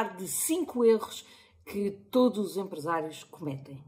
falar 0.00 0.16
de 0.16 0.26
cinco 0.26 0.84
erros 0.84 1.26
que 1.64 1.90
todos 2.10 2.38
os 2.38 2.56
empresários 2.56 3.22
cometem. 3.24 3.82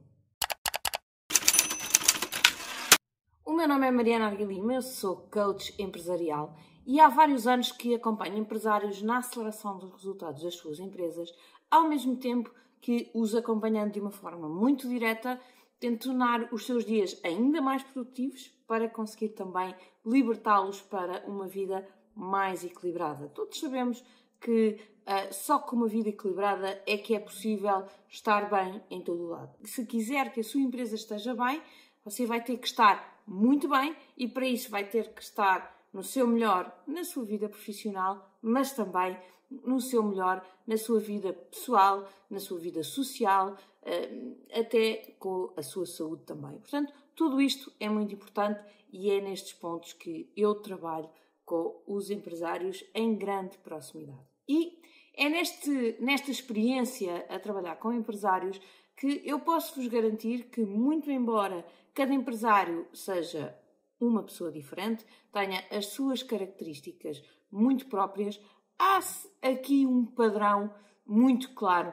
O 3.44 3.52
meu 3.52 3.66
nome 3.66 3.86
é 3.86 3.90
Mariana 3.90 4.26
Arguilima, 4.26 4.74
eu 4.74 4.82
sou 4.82 5.16
coach 5.30 5.74
empresarial 5.78 6.54
e 6.86 7.00
há 7.00 7.08
vários 7.08 7.46
anos 7.46 7.72
que 7.72 7.94
acompanho 7.94 8.36
empresários 8.36 9.00
na 9.02 9.18
aceleração 9.18 9.78
dos 9.78 9.92
resultados 9.92 10.42
das 10.42 10.54
suas 10.54 10.78
empresas, 10.78 11.32
ao 11.70 11.88
mesmo 11.88 12.16
tempo 12.16 12.52
que 12.80 13.10
os 13.14 13.34
acompanhando 13.34 13.92
de 13.92 14.00
uma 14.00 14.10
forma 14.10 14.48
muito 14.48 14.88
direta, 14.88 15.40
tento 15.78 16.08
tornar 16.08 16.52
os 16.52 16.66
seus 16.66 16.84
dias 16.84 17.18
ainda 17.24 17.60
mais 17.60 17.82
produtivos 17.82 18.48
para 18.66 18.88
conseguir 18.88 19.30
também 19.30 19.74
libertá-los 20.04 20.82
para 20.82 21.24
uma 21.26 21.46
vida 21.46 21.86
mais 22.14 22.64
equilibrada. 22.64 23.28
Todos 23.28 23.58
sabemos 23.58 24.02
que 24.42 24.78
uh, 25.06 25.32
só 25.32 25.58
com 25.58 25.76
uma 25.76 25.88
vida 25.88 26.08
equilibrada 26.08 26.82
é 26.86 26.98
que 26.98 27.14
é 27.14 27.20
possível 27.20 27.84
estar 28.08 28.50
bem 28.50 28.82
em 28.90 29.00
todo 29.00 29.22
o 29.22 29.28
lado. 29.28 29.56
Se 29.64 29.86
quiser 29.86 30.32
que 30.32 30.40
a 30.40 30.44
sua 30.44 30.60
empresa 30.60 30.94
esteja 30.94 31.34
bem, 31.34 31.62
você 32.04 32.26
vai 32.26 32.42
ter 32.42 32.58
que 32.58 32.66
estar 32.66 33.22
muito 33.26 33.68
bem 33.68 33.96
e 34.16 34.26
para 34.26 34.46
isso 34.46 34.70
vai 34.70 34.84
ter 34.84 35.14
que 35.14 35.22
estar 35.22 35.80
no 35.92 36.02
seu 36.02 36.26
melhor 36.26 36.76
na 36.86 37.04
sua 37.04 37.24
vida 37.24 37.48
profissional, 37.48 38.28
mas 38.42 38.72
também 38.72 39.16
no 39.64 39.80
seu 39.80 40.02
melhor 40.02 40.44
na 40.66 40.76
sua 40.76 40.98
vida 40.98 41.32
pessoal, 41.32 42.08
na 42.30 42.40
sua 42.40 42.58
vida 42.58 42.82
social, 42.82 43.56
uh, 43.82 44.36
até 44.58 45.14
com 45.18 45.52
a 45.56 45.62
sua 45.62 45.86
saúde 45.86 46.24
também. 46.24 46.58
Portanto, 46.58 46.92
tudo 47.14 47.40
isto 47.40 47.72
é 47.78 47.88
muito 47.88 48.14
importante 48.14 48.64
e 48.92 49.10
é 49.10 49.20
nestes 49.20 49.52
pontos 49.52 49.92
que 49.92 50.30
eu 50.36 50.54
trabalho 50.56 51.08
com 51.44 51.82
os 51.86 52.10
empresários 52.10 52.84
em 52.94 53.14
grande 53.14 53.58
proximidade. 53.58 54.31
E 54.48 54.80
é 55.14 55.28
neste, 55.28 55.96
nesta 56.00 56.30
experiência 56.30 57.26
a 57.28 57.38
trabalhar 57.38 57.76
com 57.76 57.92
empresários 57.92 58.60
que 58.96 59.22
eu 59.24 59.40
posso 59.40 59.76
vos 59.76 59.86
garantir 59.88 60.44
que, 60.50 60.64
muito 60.64 61.10
embora 61.10 61.66
cada 61.94 62.12
empresário 62.14 62.86
seja 62.92 63.56
uma 64.00 64.22
pessoa 64.22 64.50
diferente, 64.50 65.04
tenha 65.30 65.64
as 65.70 65.86
suas 65.86 66.22
características 66.22 67.22
muito 67.50 67.86
próprias, 67.86 68.40
há 68.78 69.00
aqui 69.42 69.86
um 69.86 70.04
padrão 70.04 70.74
muito 71.06 71.52
claro 71.54 71.92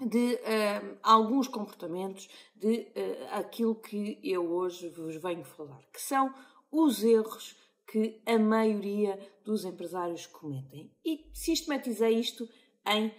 de 0.00 0.34
uh, 0.34 0.98
alguns 1.02 1.46
comportamentos, 1.46 2.28
de 2.54 2.80
uh, 2.80 3.38
aquilo 3.38 3.76
que 3.76 4.18
eu 4.22 4.50
hoje 4.50 4.88
vos 4.88 5.16
venho 5.16 5.44
falar, 5.44 5.80
que 5.92 6.00
são 6.00 6.34
os 6.70 7.04
erros 7.04 7.56
que 7.94 8.20
a 8.26 8.36
maioria 8.36 9.16
dos 9.44 9.64
empresários 9.64 10.26
cometem. 10.26 10.90
E 11.04 11.30
sistematizei 11.32 12.18
isto 12.18 12.48
em 12.84 13.06
uh, 13.06 13.12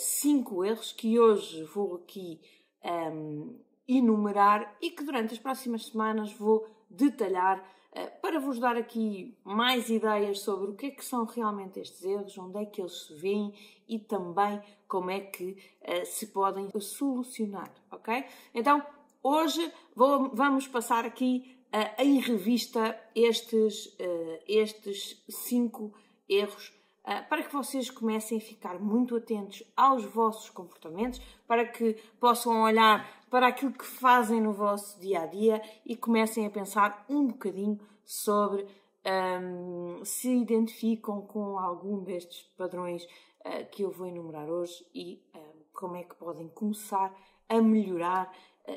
cinco 0.00 0.64
erros 0.64 0.90
que 0.90 1.16
hoje 1.16 1.62
vou 1.62 1.94
aqui 1.94 2.40
um, 2.84 2.88
ehm, 2.88 3.54
enumerar 3.86 4.76
e 4.82 4.90
que 4.90 5.04
durante 5.04 5.34
as 5.34 5.38
próximas 5.38 5.86
semanas 5.86 6.32
vou 6.32 6.66
detalhar 6.90 7.60
uh, 7.60 8.20
para 8.20 8.40
vos 8.40 8.58
dar 8.58 8.76
aqui 8.76 9.38
mais 9.44 9.90
ideias 9.90 10.40
sobre 10.40 10.72
o 10.72 10.74
que 10.74 10.86
é 10.86 10.90
que 10.90 11.04
são 11.04 11.24
realmente 11.24 11.78
estes 11.78 12.02
erros, 12.02 12.36
onde 12.36 12.58
é 12.58 12.66
que 12.66 12.80
eles 12.80 13.06
se 13.06 13.14
veem 13.14 13.54
e 13.86 13.96
também 13.96 14.60
como 14.88 15.08
é 15.08 15.20
que 15.20 15.52
uh, 15.82 16.04
se 16.04 16.26
podem 16.32 16.68
solucionar, 16.80 17.72
ok? 17.92 18.24
Então, 18.52 18.84
hoje 19.22 19.72
vou, 19.94 20.34
vamos 20.34 20.66
passar 20.66 21.04
aqui 21.04 21.55
uh, 21.76 22.02
em 22.02 22.18
revista 22.20 22.98
estes, 23.14 23.86
uh, 23.86 24.38
estes 24.48 25.22
cinco 25.28 25.92
erros 26.26 26.72
uh, 27.04 27.28
para 27.28 27.42
que 27.42 27.52
vocês 27.52 27.90
comecem 27.90 28.38
a 28.38 28.40
ficar 28.40 28.80
muito 28.80 29.14
atentos 29.14 29.62
aos 29.76 30.04
vossos 30.04 30.48
comportamentos, 30.48 31.20
para 31.46 31.66
que 31.66 31.94
possam 32.18 32.62
olhar 32.62 33.06
para 33.28 33.48
aquilo 33.48 33.72
que 33.72 33.84
fazem 33.84 34.40
no 34.40 34.52
vosso 34.52 34.98
dia 35.00 35.22
a 35.22 35.26
dia 35.26 35.60
e 35.84 35.94
comecem 35.96 36.46
a 36.46 36.50
pensar 36.50 37.04
um 37.08 37.26
bocadinho 37.26 37.78
sobre 38.04 38.62
um, 38.62 39.98
ehm, 39.98 40.04
se 40.04 40.34
identificam 40.34 41.22
com 41.22 41.58
algum 41.58 42.02
destes 42.02 42.42
padrões 42.56 43.04
uh, 43.04 43.68
que 43.70 43.82
eu 43.82 43.90
vou 43.90 44.06
enumerar 44.06 44.48
hoje 44.48 44.86
e 44.94 45.22
uh, 45.34 45.64
como 45.72 45.96
é 45.96 46.04
que 46.04 46.14
podem 46.14 46.48
começar 46.48 47.14
a 47.48 47.60
melhorar 47.60 48.32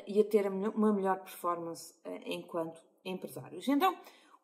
e 0.06 0.20
a 0.20 0.24
ter 0.24 0.46
uma 0.46 0.92
melhor 0.92 1.18
performance 1.18 1.92
enquanto 2.24 2.80
empresários. 3.04 3.68
Então, 3.68 3.96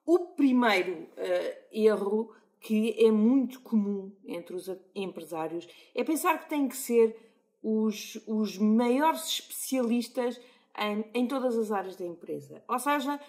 o 0.04 0.18
primeiro 0.34 0.92
uh, 0.92 1.56
erro 1.72 2.34
que 2.60 2.94
é 3.04 3.10
muito 3.10 3.60
comum 3.60 4.12
entre 4.24 4.56
os 4.56 4.68
empresários 4.94 5.68
é 5.94 6.02
pensar 6.02 6.38
que 6.38 6.48
têm 6.48 6.68
que 6.68 6.76
ser 6.76 7.16
os, 7.62 8.20
os 8.26 8.58
maiores 8.58 9.24
especialistas 9.26 10.40
em, 10.78 11.04
em 11.14 11.26
todas 11.26 11.56
as 11.56 11.70
áreas 11.70 11.96
da 11.96 12.04
empresa. 12.04 12.62
Ou 12.68 12.78
seja, 12.78 13.20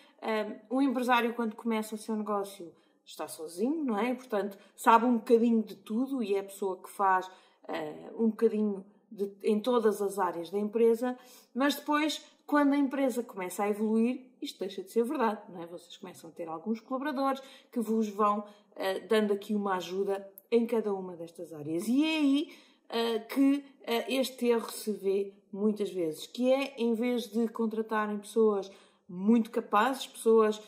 um, 0.70 0.78
o 0.78 0.82
empresário, 0.82 1.34
quando 1.34 1.56
começa 1.56 1.96
o 1.96 1.98
seu 1.98 2.16
negócio, 2.16 2.74
está 3.06 3.28
sozinho, 3.28 3.84
não 3.84 3.98
é? 3.98 4.14
Portanto, 4.14 4.58
sabe 4.76 5.06
um 5.06 5.18
bocadinho 5.18 5.64
de 5.64 5.76
tudo 5.76 6.22
e 6.22 6.36
é 6.36 6.40
a 6.40 6.44
pessoa 6.44 6.78
que 6.82 6.90
faz 6.90 7.28
uh, 7.28 8.24
um 8.24 8.30
bocadinho 8.30 8.86
de, 9.12 9.32
em 9.44 9.60
todas 9.60 10.02
as 10.02 10.20
áreas 10.20 10.50
da 10.50 10.60
empresa, 10.60 11.18
mas 11.54 11.76
depois, 11.76 12.24
quando 12.48 12.74
a 12.74 12.78
empresa 12.78 13.22
começa 13.22 13.64
a 13.64 13.70
evoluir, 13.70 14.26
isto 14.42 14.60
deixa 14.60 14.82
de 14.82 14.90
ser 14.90 15.04
verdade, 15.04 15.42
não 15.50 15.62
é? 15.62 15.66
Vocês 15.68 15.98
começam 15.98 16.30
a 16.30 16.34
ter 16.34 16.48
alguns 16.48 16.80
colaboradores 16.80 17.42
que 17.70 17.82
vos 17.82 18.08
vão 18.08 18.40
uh, 18.40 19.08
dando 19.10 19.34
aqui 19.34 19.54
uma 19.54 19.76
ajuda 19.76 20.26
em 20.50 20.66
cada 20.66 20.94
uma 20.94 21.18
destas 21.18 21.52
áreas. 21.52 21.90
E 21.90 22.06
é 22.06 22.18
aí 22.18 22.54
uh, 22.86 23.28
que 23.28 23.56
uh, 23.58 23.64
este 24.08 24.48
erro 24.48 24.72
se 24.72 24.94
vê 24.94 25.34
muitas 25.52 25.92
vezes, 25.92 26.26
que 26.26 26.50
é 26.50 26.74
em 26.78 26.94
vez 26.94 27.28
de 27.28 27.50
contratarem 27.50 28.18
pessoas 28.18 28.72
muito 29.10 29.52
capazes, 29.52 30.08
pessoas 30.08 30.62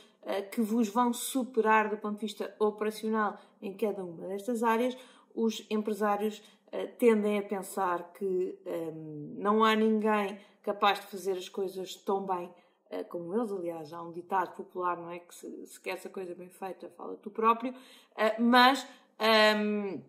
que 0.52 0.62
vos 0.62 0.90
vão 0.90 1.12
superar 1.12 1.90
do 1.90 1.98
ponto 1.98 2.16
de 2.16 2.22
vista 2.22 2.54
operacional 2.60 3.40
em 3.62 3.74
cada 3.74 4.04
uma 4.04 4.28
destas 4.28 4.64
áreas, 4.64 4.96
os 5.34 5.66
empresários 5.70 6.42
tendem 6.98 7.40
a 7.40 7.42
pensar 7.42 8.12
que 8.14 8.60
um, 8.66 9.36
não 9.38 9.64
há 9.64 9.76
ninguém 9.76 10.40
capaz 10.62 11.00
de 11.00 11.08
fazer 11.08 11.32
as 11.34 11.50
coisas 11.50 11.96
tão 11.96 12.26
bem 12.26 12.54
eh, 12.90 13.04
como 13.04 13.36
eles, 13.36 13.52
aliás, 13.52 13.94
há 13.94 14.02
um 14.02 14.12
ditado 14.12 14.56
popular, 14.56 14.98
não 14.98 15.12
é? 15.12 15.20
Que 15.20 15.34
se, 15.34 15.68
se 15.68 15.80
quer 15.80 15.92
essa 15.92 16.10
coisa 16.10 16.34
bem 16.34 16.50
feita, 16.50 16.90
fala 16.90 17.16
tu 17.18 17.30
próprio, 17.30 17.74
eh, 18.16 18.40
mas 18.40 18.84
um, 18.84 19.26
ehm, 19.26 20.04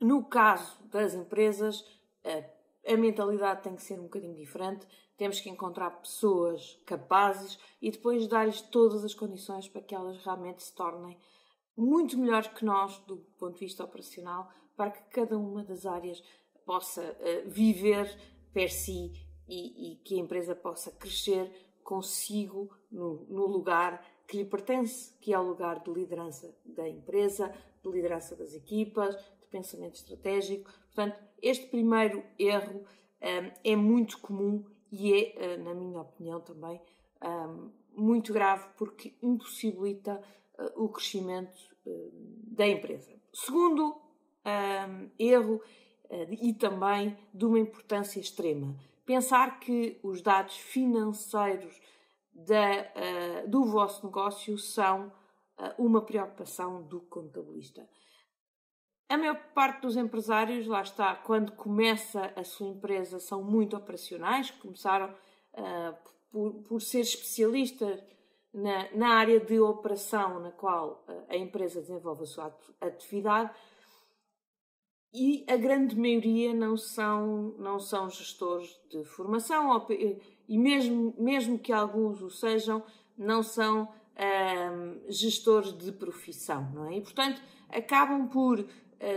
no 0.00 0.24
caso 0.24 0.82
das 0.84 1.14
empresas, 1.14 1.84
eh, 2.24 2.48
a 2.86 2.96
mentalidade 2.96 3.62
tem 3.62 3.76
que 3.76 3.82
ser 3.82 3.98
um 4.00 4.04
bocadinho 4.04 4.34
diferente. 4.34 4.86
Temos 5.16 5.38
que 5.40 5.50
encontrar 5.50 5.90
pessoas 5.90 6.80
capazes 6.86 7.58
e 7.80 7.90
depois 7.90 8.26
dar-lhes 8.26 8.60
todas 8.62 9.04
as 9.04 9.14
condições 9.14 9.68
para 9.68 9.82
que 9.82 9.94
elas 9.94 10.18
realmente 10.24 10.62
se 10.62 10.74
tornem 10.74 11.16
muito 11.76 12.18
melhores 12.18 12.48
que 12.48 12.64
nós 12.64 12.98
do 13.00 13.16
ponto 13.38 13.54
de 13.54 13.60
vista 13.60 13.84
operacional, 13.84 14.50
para 14.76 14.90
que 14.90 15.02
cada 15.10 15.38
uma 15.38 15.62
das 15.62 15.86
áreas 15.86 16.22
possa 16.64 17.02
uh, 17.02 17.48
viver 17.48 18.08
per 18.52 18.70
si 18.70 19.12
e, 19.48 19.92
e 19.92 19.96
que 19.96 20.14
a 20.14 20.18
empresa 20.18 20.54
possa 20.54 20.90
crescer 20.90 21.50
consigo 21.82 22.70
no, 22.90 23.26
no, 23.28 23.46
lugar 23.46 24.02
que 24.26 24.38
lhe 24.38 24.44
pertence, 24.44 25.12
que 25.20 25.34
é 25.34 25.38
o 25.38 25.42
lugar 25.42 25.82
de 25.82 25.92
liderança 25.92 26.54
da 26.64 26.88
empresa, 26.88 27.54
de 27.82 27.90
liderança 27.90 28.34
das 28.34 28.54
equipas, 28.54 29.14
de 29.40 29.46
pensamento 29.50 29.96
estratégico. 29.96 30.70
Portanto, 30.86 31.22
este 31.42 31.66
primeiro 31.66 32.24
erro 32.38 32.84
um, 33.20 33.52
é 33.62 33.76
muito 33.76 34.18
comum 34.18 34.64
e 34.90 35.12
é, 35.12 35.56
uh, 35.56 35.62
na 35.62 35.74
minha 35.74 36.00
opinião 36.00 36.40
também, 36.40 36.80
um, 37.22 37.70
muito 37.94 38.32
grave 38.32 38.66
porque 38.76 39.14
impossibilita 39.22 40.20
uh, 40.58 40.84
o 40.84 40.88
crescimento 40.88 41.58
uh, 41.86 42.10
da 42.46 42.66
empresa. 42.66 43.12
Segundo 43.32 44.03
erro, 45.18 45.60
e 46.40 46.52
também 46.52 47.16
de 47.32 47.44
uma 47.44 47.58
importância 47.58 48.20
extrema, 48.20 48.74
pensar 49.04 49.58
que 49.58 49.98
os 50.02 50.22
dados 50.22 50.56
financeiros 50.56 51.80
da, 52.32 53.44
uh, 53.44 53.48
do 53.48 53.64
vosso 53.64 54.04
negócio 54.04 54.58
são 54.58 55.06
uh, 55.06 55.82
uma 55.82 56.02
preocupação 56.02 56.82
do 56.82 57.00
contabilista. 57.00 57.88
A 59.08 59.16
maior 59.16 59.36
parte 59.54 59.82
dos 59.82 59.96
empresários, 59.96 60.66
lá 60.66 60.82
está, 60.82 61.14
quando 61.14 61.52
começa 61.52 62.32
a 62.34 62.42
sua 62.42 62.68
empresa, 62.68 63.20
são 63.20 63.42
muito 63.42 63.76
operacionais, 63.76 64.50
começaram 64.50 65.14
por, 66.32 66.54
por, 66.64 66.80
ser 66.80 67.00
especialistas 67.00 68.02
na, 68.52 68.90
na, 68.92 69.08
área 69.10 69.38
de 69.38 69.60
operação 69.60 70.40
na 70.40 70.50
qual 70.50 71.04
a 71.28 71.36
empresa 71.36 71.82
desenvolve 71.82 72.22
a 72.22 72.26
sua 72.26 72.58
atividade 72.80 73.54
e 75.14 75.44
a 75.48 75.56
grande 75.56 75.96
maioria 75.96 76.52
não 76.52 76.76
são, 76.76 77.54
não 77.56 77.78
são 77.78 78.10
gestores 78.10 78.76
de 78.90 79.04
formação 79.04 79.86
e 80.48 80.58
mesmo, 80.58 81.14
mesmo 81.16 81.56
que 81.56 81.72
alguns 81.72 82.20
o 82.20 82.28
sejam, 82.28 82.82
não 83.16 83.40
são 83.40 83.84
um, 83.84 85.00
gestores 85.08 85.72
de 85.72 85.92
profissão, 85.92 86.68
não 86.74 86.86
é? 86.86 86.96
E, 86.96 87.00
portanto, 87.00 87.40
acabam 87.68 88.26
por 88.26 88.58
uh, 88.58 88.66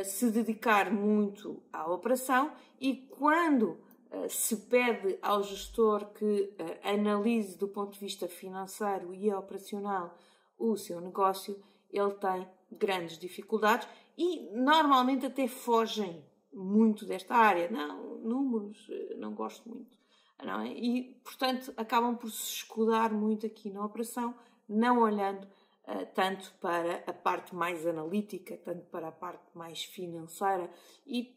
se 0.03 0.29
dedicar 0.29 0.93
muito 0.93 1.63
à 1.73 1.91
operação 1.91 2.51
e 2.79 2.93
quando 3.17 3.71
uh, 3.71 4.29
se 4.29 4.55
pede 4.55 5.17
ao 5.19 5.41
gestor 5.41 6.05
que 6.13 6.53
analise 6.83 7.57
do 7.57 7.67
ponto 7.67 7.93
de 7.93 7.99
vista 7.99 8.27
financeiro 8.27 9.15
e 9.15 9.33
operacional 9.33 10.15
o 10.59 10.77
seu 10.77 11.01
negócio, 11.01 11.59
ele 11.91 12.11
tem 12.11 12.47
grandes 12.71 13.17
dificuldades 13.17 13.87
e 14.17 14.49
normalmente 14.51 15.25
até 15.25 15.47
fogem 15.47 16.25
muito 16.51 17.05
desta 17.05 17.35
área. 17.35 17.69
Não, 17.69 18.17
números, 18.17 18.87
não 19.17 19.33
gosto 19.33 19.69
muito. 19.69 19.97
Não 20.43 20.61
é? 20.61 20.71
E, 20.73 21.15
portanto, 21.23 21.73
acabam 21.77 22.15
por 22.15 22.29
se 22.29 22.53
escudar 22.53 23.11
muito 23.11 23.45
aqui 23.45 23.71
na 23.71 23.83
operação, 23.83 24.35
não 24.67 25.01
olhando 25.01 25.43
uh, 25.43 26.05
tanto 26.13 26.53
para 26.61 27.03
a 27.07 27.13
parte 27.13 27.55
mais 27.55 27.85
analítica, 27.85 28.57
tanto 28.57 28.85
para 28.87 29.07
a 29.07 29.11
parte 29.11 29.45
mais 29.55 29.83
financeira 29.83 30.69
e 31.05 31.35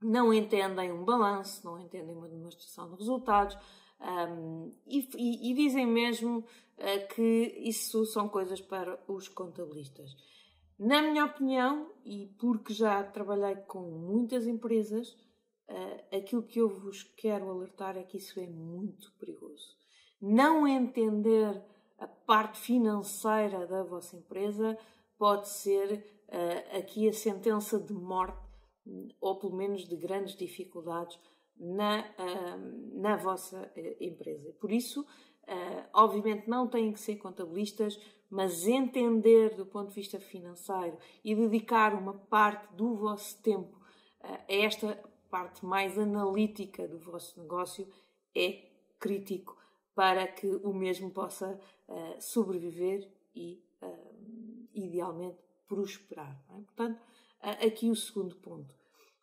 não 0.00 0.32
entendem 0.32 0.92
um 0.92 1.04
balanço, 1.04 1.64
não 1.64 1.80
entendem 1.80 2.14
uma 2.14 2.28
demonstração 2.28 2.90
de 2.90 2.96
resultados 2.96 3.56
um, 4.00 4.70
e, 4.86 5.08
e, 5.16 5.50
e, 5.50 5.54
dizem 5.54 5.86
mesmo 5.86 6.38
uh, 6.40 7.14
que 7.14 7.54
isso 7.64 8.04
são 8.06 8.28
coisas 8.28 8.60
para 8.60 9.02
os 9.08 9.26
contabilistas. 9.26 10.14
Na 10.78 11.00
minha 11.00 11.24
opinião, 11.24 11.90
e 12.04 12.26
porque 12.38 12.74
já 12.74 13.02
trabalhei 13.02 13.56
com 13.62 13.80
muitas 13.80 14.46
empresas, 14.46 15.08
uh, 15.70 16.16
aquilo 16.16 16.42
que 16.42 16.60
eu 16.60 16.68
vos 16.68 17.02
quero 17.16 17.50
alertar 17.50 17.96
é 17.96 18.02
que 18.02 18.18
isso 18.18 18.38
é 18.38 18.46
muito 18.46 19.10
perigoso. 19.18 19.74
Não 20.20 20.68
entender 20.68 21.62
a 21.98 22.06
parte 22.06 22.58
financeira 22.58 23.66
da 23.66 23.82
vossa 23.84 24.16
empresa 24.16 24.78
pode 25.18 25.48
ser 25.48 26.04
uh, 26.28 26.78
aqui 26.78 27.08
a 27.08 27.12
sentença 27.12 27.78
de 27.80 27.94
morte 27.94 28.44
ou 29.18 29.38
pelo 29.38 29.56
menos 29.56 29.88
de 29.88 29.96
grandes 29.96 30.36
dificuldades 30.36 31.18
na, 31.58 32.00
uh, 32.00 33.00
na 33.00 33.16
vossa 33.16 33.72
empresa. 33.98 34.52
Por 34.60 34.70
isso, 34.70 35.04
obviamente, 35.92 36.48
não 36.48 36.68
têm 36.68 36.92
que 36.92 37.00
ser 37.00 37.16
contabilistas, 37.16 37.98
mas 38.30 38.66
entender 38.66 39.54
do 39.54 39.66
ponto 39.66 39.88
de 39.88 39.94
vista 39.94 40.18
financeiro 40.18 40.98
e 41.24 41.34
dedicar 41.34 41.94
uma 41.94 42.14
parte 42.14 42.72
do 42.74 42.94
vosso 42.94 43.40
tempo 43.42 43.76
a 44.20 44.44
esta 44.48 44.98
parte 45.30 45.64
mais 45.64 45.98
analítica 45.98 46.86
do 46.88 46.98
vosso 46.98 47.40
negócio 47.40 47.88
é 48.34 48.64
crítico 48.98 49.56
para 49.94 50.26
que 50.26 50.46
o 50.46 50.72
mesmo 50.72 51.10
possa 51.10 51.58
uh, 51.88 52.20
sobreviver 52.20 53.08
e, 53.34 53.62
uh, 53.82 54.68
idealmente, 54.74 55.38
prosperar. 55.66 56.42
É? 56.50 56.52
Portanto, 56.52 57.00
aqui 57.40 57.90
o 57.90 57.96
segundo 57.96 58.36
ponto. 58.36 58.74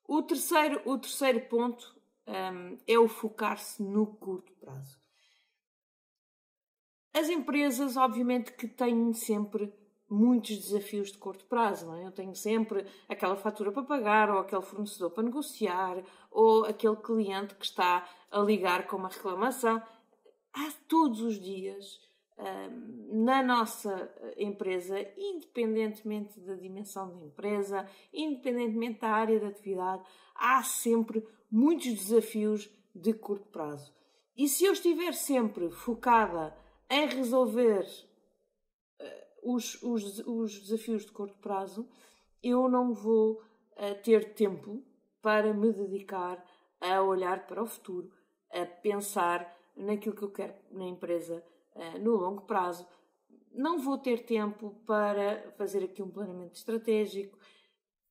O 0.07 0.21
terceiro, 0.21 0.81
o 0.85 0.97
terceiro 0.97 1.41
ponto 1.41 1.95
um, 2.27 2.77
é 2.87 2.97
o 2.97 3.07
focar-se 3.07 3.83
no 3.83 4.07
curto 4.07 4.51
prazo. 4.53 4.99
As 7.13 7.29
empresas, 7.29 7.95
obviamente, 7.95 8.51
que 8.53 8.67
têm 8.67 9.13
sempre 9.13 9.71
muitos 10.09 10.57
desafios 10.57 11.11
de 11.11 11.17
curto 11.17 11.45
prazo. 11.45 11.87
Não 11.87 11.95
é? 11.95 12.05
Eu 12.05 12.11
tenho 12.11 12.35
sempre 12.35 12.85
aquela 13.09 13.35
fatura 13.35 13.71
para 13.71 13.83
pagar, 13.83 14.29
ou 14.29 14.39
aquele 14.39 14.61
fornecedor 14.61 15.11
para 15.11 15.23
negociar, 15.23 16.03
ou 16.31 16.65
aquele 16.65 16.95
cliente 16.95 17.55
que 17.55 17.65
está 17.65 18.07
a 18.31 18.39
ligar 18.39 18.87
com 18.87 18.97
uma 18.97 19.09
reclamação. 19.09 19.81
Há 20.53 20.71
todos 20.87 21.21
os 21.21 21.39
dias 21.39 21.99
hum, 22.37 23.23
na 23.25 23.41
nossa 23.41 24.13
empresa, 24.37 24.99
independentemente 25.17 26.39
da 26.39 26.55
dimensão 26.55 27.09
da 27.09 27.25
empresa, 27.25 27.87
independentemente 28.13 29.01
da 29.01 29.09
área 29.09 29.39
de 29.39 29.45
atividade, 29.45 30.03
há 30.35 30.61
sempre 30.63 31.25
muitos 31.51 31.93
desafios 31.93 32.69
de 32.93 33.13
curto 33.13 33.47
prazo. 33.49 33.93
E 34.35 34.47
se 34.47 34.65
eu 34.65 34.73
estiver 34.73 35.13
sempre 35.13 35.69
focada 35.69 36.55
em 36.93 37.07
resolver 37.07 37.87
os, 39.43 39.81
os, 39.83 40.19
os 40.19 40.59
desafios 40.59 41.05
de 41.05 41.11
curto 41.11 41.37
prazo, 41.39 41.87
eu 42.41 42.69
não 42.69 42.93
vou 42.93 43.41
uh, 43.73 44.01
ter 44.03 44.33
tempo 44.33 44.83
para 45.21 45.53
me 45.53 45.71
dedicar 45.71 46.43
a 46.79 47.01
olhar 47.01 47.45
para 47.45 47.61
o 47.61 47.65
futuro, 47.65 48.11
a 48.51 48.65
pensar 48.65 49.57
naquilo 49.75 50.15
que 50.15 50.23
eu 50.23 50.31
quero 50.31 50.53
na 50.71 50.85
empresa 50.85 51.43
uh, 51.75 51.99
no 51.99 52.15
longo 52.15 52.41
prazo. 52.43 52.87
Não 53.51 53.79
vou 53.79 53.97
ter 53.97 54.25
tempo 54.25 54.75
para 54.85 55.51
fazer 55.57 55.83
aqui 55.83 56.01
um 56.01 56.09
planeamento 56.09 56.55
estratégico 56.55 57.37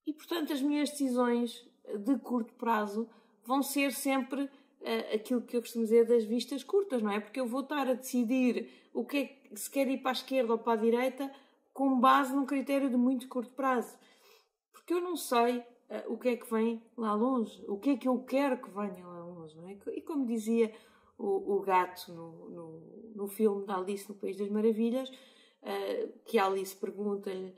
e, 0.07 0.13
portanto, 0.13 0.53
as 0.53 0.63
minhas 0.63 0.91
decisões 0.91 1.69
de 1.99 2.19
curto 2.19 2.55
prazo 2.55 3.09
vão 3.45 3.63
ser 3.63 3.93
sempre 3.93 4.45
uh, 4.45 4.51
aquilo 5.15 5.43
que 5.43 5.57
eu 5.57 5.61
costumo 5.61 5.85
dizer 5.85 6.07
das 6.07 6.25
vistas 6.25 6.65
curtas, 6.65 7.03
não 7.03 7.11
é? 7.11 7.21
Porque 7.21 7.41
eu 7.41 7.47
vou 7.47 7.61
estar 7.61 7.89
a 7.89 7.95
decidir 7.95 8.69
o 8.93 9.05
que 9.05 9.17
é, 9.19 9.57
se 9.57 9.71
quer 9.71 9.89
ir 9.89 9.99
para 9.99 10.11
a 10.11 10.13
esquerda 10.13 10.53
ou 10.53 10.59
para 10.59 10.73
a 10.73 10.77
direita 10.77 11.33
com 11.73 11.99
base 11.99 12.35
num 12.35 12.45
critério 12.45 12.91
de 12.91 12.97
muito 12.97 13.29
curto 13.29 13.53
prazo. 13.55 13.97
Porque 14.73 14.93
eu 14.93 15.01
não 15.01 15.17
sei 15.17 15.59
uh, 15.59 15.65
o 16.09 16.19
que 16.19 16.29
é 16.29 16.37
que 16.37 16.51
vem 16.51 16.83
lá 16.97 17.15
longe, 17.15 17.65
o 17.69 17.79
que 17.79 17.91
é 17.91 17.97
que 17.97 18.09
eu 18.09 18.19
quero 18.21 18.61
que 18.61 18.71
venha 18.71 19.07
lá 19.07 19.25
longe, 19.25 19.57
não 19.57 19.69
é? 19.69 19.79
E 19.95 20.03
como 20.03 20.27
dizia 20.27 20.73
o, 21.19 21.55
o 21.55 21.61
gato 21.61 22.13
no, 22.13 22.51
no, 22.51 23.13
no, 23.15 23.29
filme 23.29 23.65
da 23.65 23.77
Alice 23.77 24.09
no 24.09 24.15
País 24.15 24.37
das 24.37 24.49
Maravilhas, 24.49 25.09
uh, 25.09 26.13
que 26.25 26.39
a 26.39 26.47
Alice 26.47 26.75
pergunta-lhe 26.75 27.55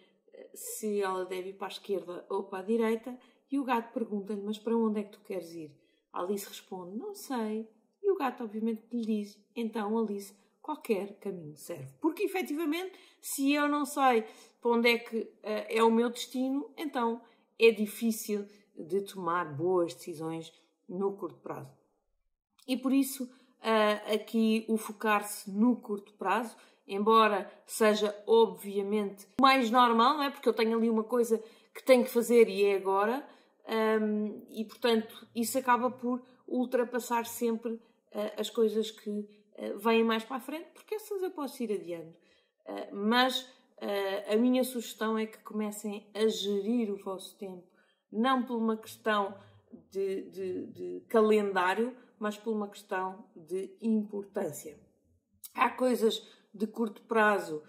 se 0.53 1.01
ela 1.01 1.25
deve 1.25 1.51
ir 1.51 1.55
para 1.55 1.69
a 1.69 1.71
esquerda 1.71 2.25
ou 2.29 2.45
para 2.45 2.61
a 2.61 2.63
direita, 2.63 3.19
e 3.51 3.59
o 3.59 3.65
gato 3.65 3.93
pergunta-lhe, 3.93 4.43
mas 4.43 4.59
para 4.59 4.77
onde 4.77 5.01
é 5.01 5.05
que 5.05 5.13
tu 5.13 5.21
queres 5.21 5.53
ir? 5.53 5.84
Alice 6.15 6.47
responde, 6.47 6.97
não 6.97 7.15
sei. 7.15 7.69
E 8.03 8.11
o 8.11 8.17
gato, 8.17 8.45
obviamente, 8.45 8.83
lhe 8.93 9.05
diz, 9.05 9.39
então, 9.55 9.99
Alice, 9.99 10.33
qualquer 10.63 11.19
caminho 11.19 11.57
serve. 11.57 11.93
Porque, 12.01 12.23
efetivamente, 12.23 12.93
se 13.21 13.53
eu 13.53 13.69
não 13.69 13.85
sei 13.85 14.25
para 14.61 14.71
onde 14.71 14.89
é 14.89 14.99
que 14.99 15.19
uh, 15.19 15.31
é 15.43 15.83
o 15.83 15.91
meu 15.91 16.09
destino, 16.09 16.71
então 16.77 17.21
é 17.59 17.71
difícil 17.71 18.47
de 18.77 19.03
tomar 19.03 19.45
boas 19.57 19.93
decisões 19.95 20.53
no 20.89 21.17
curto 21.17 21.39
prazo. 21.41 21.71
E 22.67 22.77
por 22.77 22.93
isso, 22.93 23.25
uh, 23.25 24.15
aqui 24.15 24.65
o 24.69 24.77
focar-se 24.77 25.51
no 25.51 25.77
curto 25.77 26.13
prazo, 26.15 26.57
embora 26.87 27.51
seja 27.67 28.17
obviamente 28.27 29.27
mais 29.41 29.71
normal, 29.71 30.15
não 30.15 30.23
é? 30.23 30.31
Porque 30.31 30.49
eu 30.49 30.55
tenho 30.55 30.77
ali 30.77 30.89
uma 30.89 31.05
coisa 31.05 31.43
que 31.75 31.83
tenho 31.83 32.05
que 32.05 32.11
fazer 32.11 32.49
e 32.49 32.65
é 32.65 32.77
agora, 32.77 33.27
um, 33.67 34.45
e 34.51 34.65
portanto 34.65 35.27
isso 35.35 35.59
acaba 35.59 35.91
por 35.91 36.23
ultrapassar 36.47 37.25
sempre 37.25 37.73
uh, 37.73 37.81
as 38.39 38.51
coisas 38.51 38.91
que 38.91 39.27
eh, 39.57 39.73
vêm 39.75 40.05
mais 40.05 40.25
para 40.25 40.37
a 40.37 40.41
frente, 40.41 40.69
porque 40.75 40.97
essas 40.97 41.23
eu 41.23 41.31
posso 41.31 41.63
ir 41.63 41.73
adiando. 41.73 42.15
Eh, 42.67 42.91
mas 42.93 43.53
a 44.33 44.37
minha 44.37 44.65
sugestão 44.65 45.19
é 45.19 45.27
que 45.27 45.37
comecem 45.39 46.09
a 46.15 46.27
gerir 46.27 46.91
o 46.91 46.97
vosso 46.97 47.37
tempo, 47.37 47.69
não 48.11 48.43
por 48.43 48.57
uma 48.57 48.79
questão 48.79 49.37
de, 49.91 50.23
de, 50.31 50.67
de 50.69 51.01
calendário, 51.07 51.95
mas 52.19 52.39
por 52.39 52.55
uma 52.55 52.69
questão 52.69 53.27
de 53.37 53.77
importância. 53.83 54.79
Há 55.55 55.69
coisas 55.69 56.27
de 56.55 56.67
curto 56.67 57.03
prazo 57.03 57.63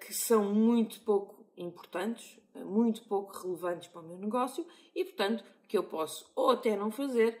que 0.00 0.12
são 0.12 0.52
muito 0.52 1.00
pouco 1.00 1.35
importantes, 1.56 2.38
muito 2.54 3.02
pouco 3.04 3.36
relevantes 3.38 3.88
para 3.88 4.00
o 4.00 4.06
meu 4.06 4.18
negócio 4.18 4.66
e, 4.94 5.04
portanto, 5.04 5.44
que 5.68 5.76
eu 5.76 5.84
posso 5.84 6.30
ou 6.34 6.50
até 6.50 6.76
não 6.76 6.90
fazer, 6.90 7.40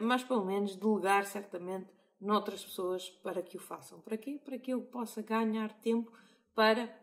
mas 0.00 0.22
pelo 0.22 0.44
menos 0.44 0.76
delegar 0.76 1.24
certamente 1.24 1.88
noutras 2.20 2.64
pessoas 2.64 3.08
para 3.22 3.42
que 3.42 3.56
o 3.56 3.60
façam. 3.60 4.00
Para 4.00 4.16
quê? 4.16 4.40
Para 4.44 4.58
que 4.58 4.72
eu 4.72 4.82
possa 4.82 5.22
ganhar 5.22 5.72
tempo 5.80 6.12
para 6.54 6.94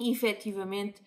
efetivamente 0.00 1.02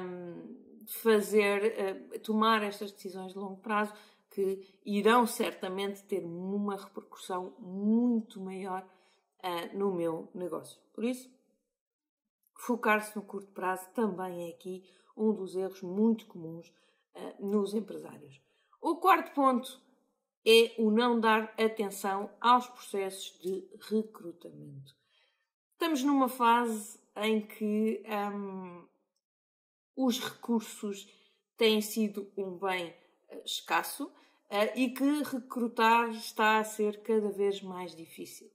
um, 0.00 0.84
fazer, 0.86 1.74
uh, 2.14 2.18
tomar 2.20 2.62
estas 2.62 2.92
decisões 2.92 3.32
de 3.32 3.38
longo 3.38 3.60
prazo 3.60 3.92
que 4.30 4.74
irão 4.84 5.26
certamente 5.26 6.02
ter 6.04 6.24
uma 6.24 6.76
repercussão 6.76 7.54
muito 7.58 8.40
maior 8.40 8.86
no 9.74 9.92
meu 9.92 10.30
negócio. 10.34 10.80
Por 10.94 11.04
isso, 11.04 11.28
focar-se 12.62 13.16
no 13.16 13.22
curto 13.22 13.50
prazo 13.52 13.88
também 13.92 14.48
é 14.48 14.54
aqui 14.54 14.84
um 15.16 15.32
dos 15.32 15.56
erros 15.56 15.82
muito 15.82 16.26
comuns 16.26 16.72
uh, 17.14 17.46
nos 17.46 17.74
empresários. 17.74 18.40
O 18.80 18.96
quarto 18.96 19.34
ponto 19.34 19.80
é 20.46 20.72
o 20.78 20.90
não 20.90 21.18
dar 21.18 21.52
atenção 21.58 22.30
aos 22.40 22.68
processos 22.68 23.38
de 23.40 23.68
recrutamento. 23.90 24.94
Estamos 25.72 26.04
numa 26.04 26.28
fase 26.28 27.00
em 27.16 27.44
que 27.44 28.02
hum, 28.32 28.86
os 29.96 30.20
recursos 30.20 31.08
têm 31.56 31.80
sido 31.80 32.30
um 32.36 32.56
bem 32.56 32.94
eh, 33.28 33.42
escasso 33.44 34.06
uh, 34.06 34.72
e 34.76 34.90
que 34.90 35.22
recrutar 35.24 36.10
está 36.10 36.58
a 36.58 36.64
ser 36.64 37.02
cada 37.02 37.30
vez 37.30 37.60
mais 37.60 37.94
difícil. 37.94 38.50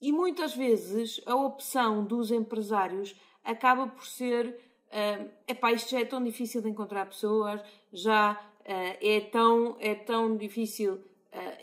E 0.00 0.12
muitas 0.12 0.54
vezes 0.54 1.20
a 1.26 1.34
opção 1.34 2.04
dos 2.04 2.30
empresários 2.30 3.14
acaba 3.42 3.86
por 3.86 4.06
ser 4.06 4.58
uh, 4.88 5.30
epá, 5.46 5.72
isto 5.72 5.90
já 5.90 6.00
é 6.00 6.04
tão 6.04 6.22
difícil 6.22 6.60
de 6.60 6.68
encontrar 6.68 7.06
pessoas, 7.06 7.60
já 7.92 8.32
uh, 8.32 8.98
é, 9.00 9.20
tão, 9.20 9.76
é 9.80 9.94
tão 9.94 10.36
difícil 10.36 10.94
uh, 10.94 11.02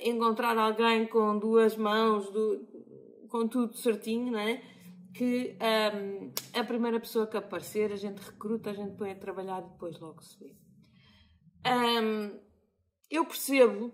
encontrar 0.02 0.58
alguém 0.58 1.06
com 1.06 1.38
duas 1.38 1.76
mãos, 1.76 2.30
do, 2.32 2.66
com 3.30 3.48
tudo 3.48 3.76
certinho, 3.76 4.32
não 4.32 4.40
é? 4.40 4.62
Que 5.14 5.56
um, 5.94 6.32
a 6.60 6.64
primeira 6.64 7.00
pessoa 7.00 7.28
que 7.28 7.38
aparecer, 7.38 7.92
a 7.92 7.96
gente 7.96 8.20
recruta, 8.20 8.72
a 8.72 8.74
gente 8.74 8.96
põe 8.96 9.12
a 9.12 9.16
trabalhar 9.16 9.62
e 9.62 9.70
depois 9.70 10.00
logo 10.00 10.24
se 10.24 10.40
vê. 10.40 10.56
Um, 11.66 12.40
eu 13.10 13.24
percebo 13.26 13.94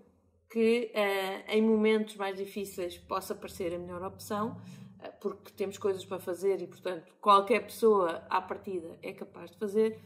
que 0.50 0.90
uh, 0.92 1.50
em 1.50 1.62
momentos 1.62 2.16
mais 2.16 2.36
difíceis 2.36 2.98
possa 2.98 3.34
parecer 3.34 3.72
a 3.72 3.78
melhor 3.78 4.02
opção, 4.02 4.60
uh, 4.98 5.20
porque 5.20 5.52
temos 5.52 5.78
coisas 5.78 6.04
para 6.04 6.18
fazer 6.18 6.60
e, 6.60 6.66
portanto, 6.66 7.14
qualquer 7.20 7.60
pessoa 7.60 8.26
à 8.28 8.42
partida 8.42 8.98
é 9.00 9.12
capaz 9.12 9.52
de 9.52 9.58
fazer, 9.58 10.00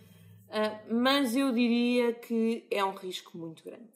uh, 0.49 0.95
mas 0.95 1.35
eu 1.35 1.51
diria 1.51 2.13
que 2.13 2.67
é 2.71 2.85
um 2.85 2.95
risco 2.95 3.39
muito 3.39 3.65
grande. 3.65 3.89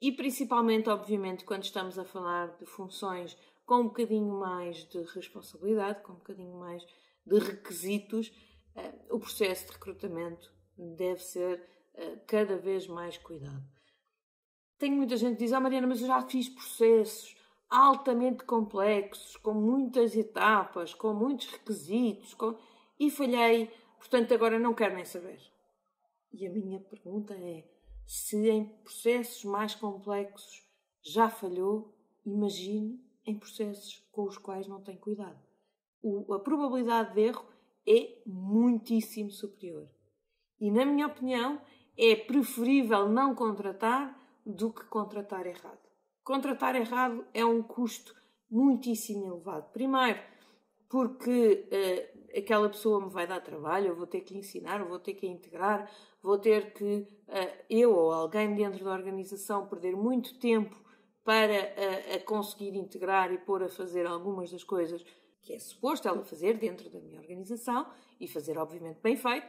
E 0.00 0.12
principalmente, 0.12 0.88
obviamente, 0.88 1.44
quando 1.44 1.64
estamos 1.64 1.98
a 1.98 2.04
falar 2.04 2.56
de 2.56 2.64
funções 2.64 3.36
com 3.66 3.80
um 3.80 3.88
bocadinho 3.88 4.32
mais 4.38 4.88
de 4.88 5.02
responsabilidade, 5.02 6.00
com 6.02 6.12
um 6.12 6.16
bocadinho 6.16 6.56
mais 6.56 6.86
de 7.26 7.38
requisitos, 7.38 8.32
o 9.10 9.18
processo 9.18 9.66
de 9.66 9.72
recrutamento 9.72 10.50
deve 10.78 11.20
ser 11.20 11.60
cada 12.28 12.56
vez 12.56 12.86
mais 12.86 13.18
cuidado. 13.18 13.77
Tenho 14.78 14.96
muita 14.96 15.16
gente 15.16 15.36
que 15.36 15.44
diz, 15.44 15.52
ah 15.52 15.60
Mariana, 15.60 15.86
mas 15.86 16.00
eu 16.00 16.06
já 16.06 16.22
fiz 16.22 16.48
processos 16.48 17.36
altamente 17.68 18.44
complexos, 18.44 19.36
com 19.36 19.52
muitas 19.52 20.16
etapas, 20.16 20.94
com 20.94 21.12
muitos 21.12 21.48
requisitos, 21.48 22.32
com... 22.34 22.56
e 22.98 23.10
falhei, 23.10 23.70
portanto 23.98 24.32
agora 24.32 24.58
não 24.58 24.72
quero 24.72 24.94
nem 24.94 25.04
saber. 25.04 25.40
E 26.32 26.46
a 26.46 26.50
minha 26.50 26.80
pergunta 26.80 27.34
é, 27.34 27.64
se 28.06 28.48
em 28.48 28.64
processos 28.64 29.44
mais 29.44 29.74
complexos 29.74 30.64
já 31.02 31.28
falhou, 31.28 31.94
imagine 32.24 33.00
em 33.26 33.38
processos 33.38 34.02
com 34.12 34.24
os 34.24 34.38
quais 34.38 34.66
não 34.66 34.80
tem 34.80 34.96
cuidado. 34.96 35.38
O, 36.02 36.32
a 36.32 36.40
probabilidade 36.40 37.14
de 37.14 37.20
erro 37.20 37.44
é 37.86 38.22
muitíssimo 38.26 39.30
superior. 39.30 39.88
E, 40.60 40.70
na 40.70 40.84
minha 40.84 41.06
opinião, 41.06 41.60
é 41.96 42.14
preferível 42.16 43.08
não 43.08 43.34
contratar 43.34 44.16
do 44.48 44.72
que 44.72 44.84
contratar 44.86 45.46
errado. 45.46 45.78
Contratar 46.24 46.74
errado 46.74 47.24
é 47.34 47.44
um 47.44 47.62
custo 47.62 48.14
muitíssimo 48.50 49.26
elevado. 49.26 49.70
Primeiro, 49.72 50.18
porque 50.88 51.68
uh, 51.70 52.38
aquela 52.38 52.68
pessoa 52.68 53.04
me 53.04 53.10
vai 53.10 53.26
dar 53.26 53.40
trabalho, 53.40 53.88
eu 53.88 53.96
vou 53.96 54.06
ter 54.06 54.22
que 54.22 54.32
lhe 54.32 54.40
ensinar, 54.40 54.80
eu 54.80 54.88
vou 54.88 54.98
ter 54.98 55.14
que 55.14 55.26
a 55.26 55.28
integrar, 55.28 55.90
vou 56.22 56.38
ter 56.38 56.72
que, 56.72 57.06
uh, 57.28 57.64
eu 57.68 57.94
ou 57.94 58.10
alguém 58.10 58.54
dentro 58.54 58.82
da 58.84 58.92
organização, 58.92 59.66
perder 59.66 59.94
muito 59.94 60.38
tempo 60.38 60.76
para 61.22 61.52
uh, 61.52 62.16
a 62.16 62.20
conseguir 62.20 62.74
integrar 62.74 63.30
e 63.32 63.38
pôr 63.38 63.62
a 63.62 63.68
fazer 63.68 64.06
algumas 64.06 64.50
das 64.50 64.64
coisas 64.64 65.04
que 65.42 65.52
é 65.52 65.58
suposto 65.58 66.08
ela 66.08 66.24
fazer 66.24 66.56
dentro 66.56 66.88
da 66.90 67.00
minha 67.00 67.20
organização 67.20 67.86
e 68.18 68.26
fazer, 68.26 68.56
obviamente, 68.58 69.00
bem 69.02 69.16
feito. 69.16 69.46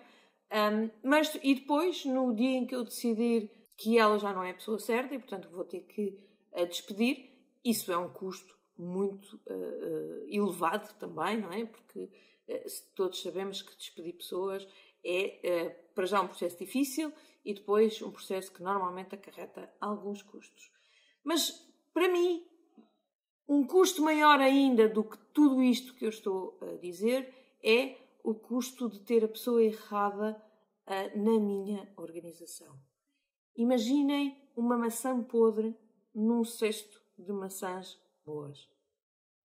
Um, 0.52 0.90
mas, 1.04 1.38
e 1.44 1.56
depois, 1.56 2.06
no 2.06 2.34
dia 2.34 2.58
em 2.58 2.66
que 2.66 2.76
eu 2.76 2.84
decidir 2.84 3.52
que 3.80 3.98
ela 3.98 4.20
já 4.20 4.34
não 4.34 4.44
é 4.44 4.52
a 4.52 4.56
pessoa 4.56 4.78
certa 4.78 5.16
e, 5.16 5.20
portanto, 5.20 5.50
vou 5.50 5.64
ter 5.64 5.80
que 5.82 6.20
a 6.54 6.66
despedir. 6.66 7.30
Isso 7.64 7.92
é 7.92 7.98
um 7.98 8.10
custo 8.10 8.54
muito 8.78 9.38
uh, 9.48 10.26
elevado 10.28 10.94
também, 10.96 11.40
não 11.40 11.52
é? 11.52 11.66
Porque 11.66 12.04
uh, 12.04 12.94
todos 12.94 13.22
sabemos 13.22 13.62
que 13.62 13.76
despedir 13.78 14.18
pessoas 14.18 14.68
é, 15.04 15.40
uh, 15.66 15.94
para 15.94 16.06
já, 16.06 16.22
um 16.22 16.28
processo 16.28 16.58
difícil 16.58 17.14
e 17.46 17.54
depois 17.54 18.02
um 18.02 18.12
processo 18.12 18.52
que 18.52 18.62
normalmente 18.62 19.16
acarreta 19.16 19.74
alguns 19.80 20.22
custos. 20.22 20.72
Mas, 21.24 21.50
para 21.94 22.10
mim, 22.10 22.46
um 23.48 23.66
custo 23.66 24.02
maior 24.02 24.42
ainda 24.42 24.90
do 24.90 25.06
que 25.06 25.18
tudo 25.34 25.64
isto 25.64 25.96
que 25.96 26.06
eu 26.06 26.10
estou 26.10 26.58
a 26.62 26.76
dizer 26.78 27.34
é 27.64 27.96
o 28.26 28.36
custo 28.36 28.90
de 28.90 29.00
ter 29.00 29.24
a 29.24 29.30
pessoa 29.30 29.64
errada 29.64 30.42
na 31.16 31.40
minha 31.40 31.92
organização. 31.98 32.89
Imaginem 33.60 34.38
uma 34.56 34.78
maçã 34.78 35.22
podre 35.22 35.76
num 36.16 36.46
cesto 36.46 37.02
de 37.18 37.34
maçãs 37.34 38.00
boas. 38.26 38.70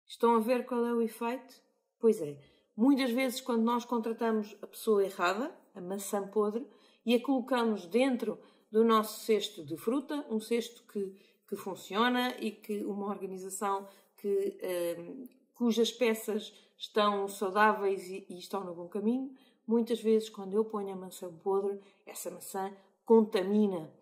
Estão 0.06 0.36
a 0.36 0.38
ver 0.38 0.64
qual 0.66 0.86
é 0.86 0.94
o 0.94 1.02
efeito? 1.02 1.60
Pois 1.98 2.22
é, 2.22 2.38
muitas 2.76 3.10
vezes 3.10 3.40
quando 3.40 3.64
nós 3.64 3.84
contratamos 3.84 4.56
a 4.62 4.68
pessoa 4.68 5.04
errada, 5.04 5.52
a 5.74 5.80
maçã 5.80 6.24
podre, 6.28 6.64
e 7.04 7.12
a 7.16 7.20
colocamos 7.20 7.86
dentro 7.86 8.38
do 8.70 8.84
nosso 8.84 9.24
cesto 9.24 9.64
de 9.64 9.76
fruta, 9.76 10.24
um 10.30 10.38
cesto 10.38 10.84
que, 10.84 11.12
que 11.48 11.56
funciona 11.56 12.36
e 12.38 12.52
que 12.52 12.84
uma 12.84 13.06
organização 13.06 13.88
que, 14.16 14.56
um, 14.96 15.28
cujas 15.54 15.90
peças 15.90 16.54
estão 16.78 17.26
saudáveis 17.26 18.06
e, 18.08 18.24
e 18.28 18.38
estão 18.38 18.62
no 18.62 18.76
bom 18.76 18.86
caminho, 18.86 19.34
muitas 19.66 20.00
vezes 20.00 20.30
quando 20.30 20.54
eu 20.54 20.64
ponho 20.64 20.92
a 20.92 20.96
maçã 20.96 21.28
podre, 21.42 21.80
essa 22.06 22.30
maçã 22.30 22.72
contamina 23.04 23.92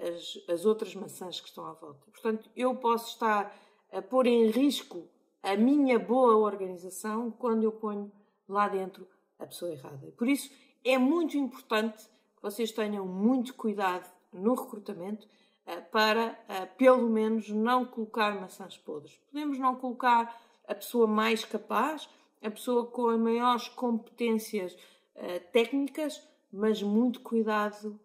as, 0.00 0.38
as 0.48 0.64
outras 0.64 0.94
maçãs 0.94 1.40
que 1.40 1.48
estão 1.48 1.66
à 1.66 1.72
volta. 1.72 2.04
Portanto, 2.10 2.50
eu 2.56 2.74
posso 2.76 3.10
estar 3.10 3.54
a 3.92 4.00
pôr 4.02 4.26
em 4.26 4.50
risco 4.50 5.08
a 5.42 5.56
minha 5.56 5.98
boa 5.98 6.36
organização 6.36 7.30
quando 7.30 7.64
eu 7.64 7.72
ponho 7.72 8.10
lá 8.48 8.68
dentro 8.68 9.06
a 9.38 9.46
pessoa 9.46 9.72
errada. 9.72 10.12
Por 10.16 10.28
isso, 10.28 10.50
é 10.84 10.96
muito 10.96 11.36
importante 11.36 12.04
que 12.36 12.42
vocês 12.42 12.72
tenham 12.72 13.06
muito 13.06 13.54
cuidado 13.54 14.10
no 14.32 14.54
recrutamento 14.54 15.28
eh, 15.66 15.80
para, 15.80 16.38
eh, 16.48 16.66
pelo 16.66 17.08
menos, 17.08 17.48
não 17.50 17.84
colocar 17.84 18.40
maçãs 18.40 18.78
podres. 18.78 19.16
Podemos 19.30 19.58
não 19.58 19.76
colocar 19.76 20.40
a 20.66 20.74
pessoa 20.74 21.06
mais 21.06 21.44
capaz, 21.44 22.08
a 22.42 22.50
pessoa 22.50 22.86
com 22.86 23.08
as 23.08 23.18
maiores 23.18 23.68
competências 23.68 24.76
eh, 25.14 25.38
técnicas, 25.38 26.20
mas 26.52 26.82
muito 26.82 27.20
cuidado 27.20 27.98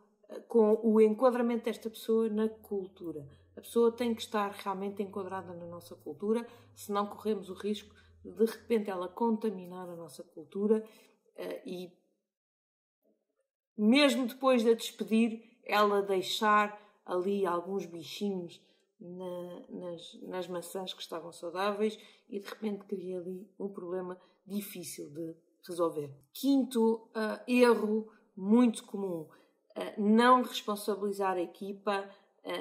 com 0.48 0.80
o 0.84 1.00
enquadramento 1.02 1.66
desta 1.66 1.90
pessoa 1.90 2.30
na 2.30 2.50
cultura. 2.50 3.28
A 3.56 3.62
pessoa 3.62 3.92
tem 3.92 4.14
que 4.14 4.22
estar 4.22 4.52
realmente 4.52 5.02
enquadrada 5.02 5.54
na 5.54 5.66
nossa 5.66 5.96
cultura, 5.96 6.48
senão 6.76 7.08
corremos 7.08 7.50
o 7.50 7.54
risco 7.54 7.96
de, 8.24 8.32
de 8.32 8.46
repente, 8.46 8.90
ela 8.90 9.08
contaminar 9.08 9.90
a 9.90 9.96
nossa 9.96 10.24
cultura 10.24 10.84
uh, 11.36 11.62
e, 11.66 11.92
mesmo 13.78 14.28
depois 14.28 14.64
de 14.64 14.72
a 14.72 14.76
despedir, 14.76 15.58
ela 15.64 16.02
deixar 16.02 16.80
ali 17.06 17.46
alguns 17.46 17.86
bichinhos 17.86 18.62
na, 19.00 19.66
nas, 19.70 20.22
nas 20.24 20.48
maçãs 20.48 20.94
que 20.94 21.02
estavam 21.02 21.32
saudáveis 21.32 21.98
e, 22.30 22.40
de 22.40 22.48
repente, 22.48 22.86
cria 22.86 23.20
ali 23.20 23.50
um 23.60 23.70
problema 23.70 24.20
difícil 24.46 25.10
de 25.10 25.36
resolver. 25.68 26.14
Quinto 26.34 27.10
uh, 27.16 27.42
erro 27.48 28.12
muito 28.36 28.84
comum 28.86 29.28
não 29.98 30.42
responsabilizar 30.42 31.38
a 31.38 31.42
equipa, 31.42 32.10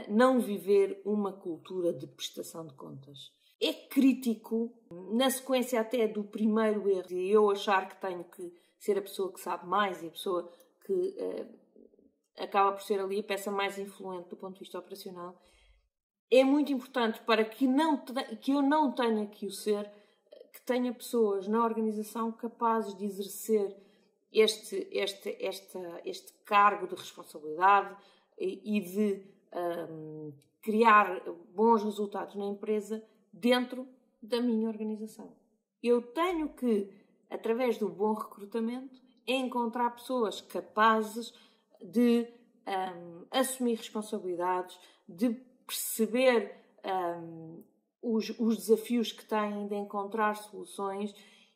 não 0.08 0.40
viver 0.40 1.00
uma 1.04 1.32
cultura 1.32 1.92
de 1.92 2.06
prestação 2.06 2.66
de 2.66 2.74
contas. 2.74 3.32
É 3.60 3.72
crítico, 3.72 4.72
na 5.12 5.30
sequência 5.30 5.80
até 5.80 6.06
do 6.06 6.24
primeiro 6.24 6.88
erro, 6.90 7.08
de 7.08 7.28
eu 7.28 7.50
achar 7.50 7.88
que 7.88 8.00
tenho 8.00 8.24
que 8.24 8.52
ser 8.78 8.98
a 8.98 9.02
pessoa 9.02 9.32
que 9.32 9.40
sabe 9.40 9.66
mais 9.66 10.02
e 10.02 10.08
a 10.08 10.10
pessoa 10.10 10.50
que 10.84 10.92
uh, 10.92 11.58
acaba 12.38 12.72
por 12.72 12.82
ser 12.82 13.00
ali 13.00 13.20
a 13.20 13.22
peça 13.22 13.50
mais 13.50 13.78
influente 13.78 14.28
do 14.28 14.36
ponto 14.36 14.54
de 14.54 14.60
vista 14.60 14.78
operacional, 14.78 15.40
é 16.30 16.44
muito 16.44 16.72
importante 16.72 17.20
para 17.22 17.44
que, 17.44 17.66
não, 17.66 18.04
que 18.40 18.52
eu 18.52 18.60
não 18.60 18.92
tenha 18.92 19.26
que 19.26 19.46
o 19.46 19.50
ser, 19.50 19.90
que 20.52 20.60
tenha 20.62 20.92
pessoas 20.92 21.48
na 21.48 21.64
organização 21.64 22.30
capazes 22.32 22.94
de 22.96 23.04
exercer 23.04 23.74
este, 24.40 24.86
este, 24.92 25.34
este, 25.40 25.78
este 26.04 26.32
cargo 26.44 26.86
de 26.86 26.94
responsabilidade 26.94 27.96
e, 28.38 28.80
de 28.80 29.22
um, 29.90 30.32
criar 30.60 31.22
bons 31.54 31.82
resultados 31.82 32.34
na 32.34 32.44
empresa 32.44 33.02
dentro 33.32 33.88
da 34.22 34.40
minha 34.40 34.68
organização. 34.68 35.32
Eu 35.82 36.02
tenho 36.02 36.50
que, 36.50 36.90
através 37.30 37.78
do 37.78 37.88
bom 37.88 38.12
recrutamento, 38.12 39.00
encontrar 39.26 39.90
pessoas 39.90 40.42
capazes 40.42 41.32
de 41.82 42.28
um, 42.66 43.24
assumir 43.30 43.76
responsabilidades, 43.76 44.78
de 45.08 45.30
perceber 45.66 46.60
um, 46.84 47.62
os, 48.02 48.30
os 48.38 48.56
desafios 48.58 49.12
que 49.12 49.24
têm, 49.24 49.66
de 49.66 49.76
encontrar 49.76 50.36
soluções 50.36 51.14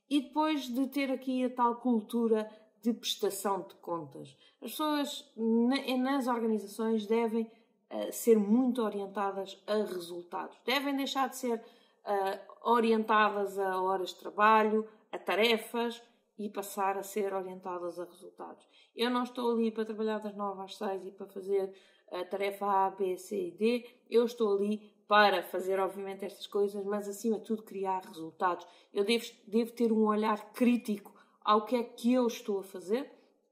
e 0.08 0.22
depois 0.22 0.62
de 0.62 0.88
ter 0.88 1.10
aqui 1.10 1.44
a 1.44 1.50
tal 1.50 1.76
cultura 1.76 2.50
de 2.82 2.92
prestação 2.92 3.62
de 3.62 3.74
contas. 3.76 4.36
As 4.62 4.70
pessoas 4.70 5.32
nas 5.36 6.26
organizações 6.26 7.06
devem 7.06 7.44
uh, 7.44 8.12
ser 8.12 8.38
muito 8.38 8.82
orientadas 8.82 9.62
a 9.66 9.74
resultados, 9.74 10.56
devem 10.64 10.96
deixar 10.96 11.28
de 11.28 11.36
ser 11.36 11.58
uh, 11.58 12.70
orientadas 12.70 13.58
a 13.58 13.80
horas 13.80 14.10
de 14.10 14.16
trabalho, 14.16 14.86
a 15.12 15.18
tarefas 15.18 16.02
e 16.38 16.48
passar 16.48 16.96
a 16.96 17.02
ser 17.02 17.34
orientadas 17.34 17.98
a 17.98 18.04
resultados. 18.04 18.66
Eu 18.96 19.10
não 19.10 19.24
estou 19.24 19.52
ali 19.52 19.70
para 19.70 19.84
trabalhar 19.84 20.18
das 20.18 20.34
9 20.34 20.62
às 20.62 20.76
6 20.76 21.06
e 21.06 21.10
para 21.10 21.26
fazer 21.26 21.74
a 22.10 22.24
tarefa 22.24 22.66
A, 22.66 22.90
B, 22.90 23.16
C 23.16 23.48
e 23.48 23.50
D. 23.50 23.86
Eu 24.10 24.24
estou 24.24 24.56
ali 24.56 24.78
para 25.06 25.42
fazer, 25.42 25.78
obviamente, 25.78 26.24
estas 26.24 26.46
coisas, 26.46 26.84
mas 26.84 27.08
acima 27.08 27.38
de 27.38 27.44
tudo 27.44 27.62
criar 27.62 28.04
resultados. 28.04 28.66
Eu 28.92 29.04
devo, 29.04 29.24
devo 29.46 29.72
ter 29.72 29.92
um 29.92 30.06
olhar 30.06 30.52
crítico 30.52 31.12
ao 31.50 31.64
que 31.64 31.74
é 31.74 31.82
que 31.82 32.12
eu 32.12 32.28
estou 32.28 32.60
a 32.60 32.62
fazer 32.62 33.10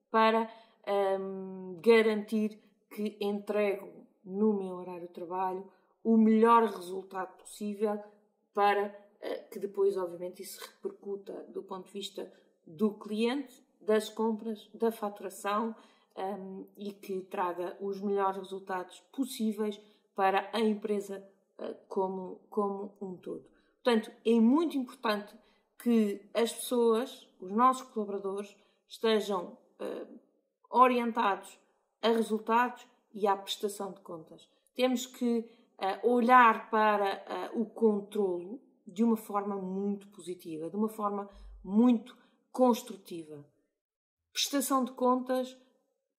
para 0.09 0.49
um, 1.19 1.81
garantir 1.81 2.57
que 2.89 3.17
entrego 3.21 3.91
no 4.25 4.53
meu 4.53 4.77
horário 4.77 5.09
de 5.09 5.13
trabalho 5.13 5.67
o 6.05 6.17
melhor 6.17 6.63
resultado 6.63 7.37
possível 7.39 8.01
para 8.55 8.87
uh, 8.87 9.51
que 9.51 9.59
depois, 9.59 9.97
obviamente, 9.97 10.45
isso 10.45 10.61
repercuta 10.61 11.33
do 11.49 11.61
ponto 11.61 11.87
de 11.87 11.93
vista 11.93 12.33
do 12.65 12.93
cliente, 12.95 13.67
das 13.81 14.09
compras, 14.09 14.71
da 14.73 14.93
faturação 14.93 15.75
um, 16.17 16.67
e 16.77 16.93
que 16.93 17.23
traga 17.23 17.77
os 17.81 18.01
melhores 18.01 18.37
resultados 18.37 19.01
possíveis 19.11 19.81
para 20.15 20.49
a 20.53 20.61
empresa 20.61 21.29
uh, 21.59 21.75
como, 21.89 22.41
como 22.49 22.95
um 23.01 23.17
todo. 23.17 23.45
Portanto, 23.83 24.09
é 24.25 24.39
muito 24.39 24.79
importante 24.79 25.35
que 25.83 26.21
as 26.33 26.53
pessoas, 26.53 27.28
os 27.41 27.53
nossos 27.53 27.89
colaboradores, 27.91 28.57
estejam 28.87 29.59
uh, 29.81 30.21
orientados 30.71 31.59
a 32.03 32.09
resultados 32.09 32.87
e 33.13 33.27
à 33.27 33.37
prestação 33.37 33.93
de 33.93 34.01
contas. 34.01 34.49
Temos 34.75 35.07
que 35.07 35.39
uh, 35.39 36.09
olhar 36.09 36.71
para 36.71 37.51
uh, 37.55 37.61
o 37.61 37.67
controlo 37.67 38.61
de 38.87 39.05
uma 39.05 39.17
forma 39.17 39.57
muito 39.57 40.09
positiva, 40.09 40.71
de 40.71 40.77
uma 40.77 40.89
forma 40.89 41.29
muito 41.63 42.17
construtiva. 42.51 43.45
Prestação 44.33 44.85
de 44.85 44.93
contas, 44.93 45.57